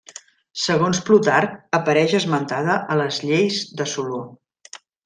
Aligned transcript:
Segons 0.61 1.01
Plutarc 1.09 1.53
apareix 1.81 2.17
esmentada 2.23 2.81
a 2.95 2.99
les 3.05 3.23
lleis 3.29 3.65
de 3.83 3.93
Soló. 3.97 4.25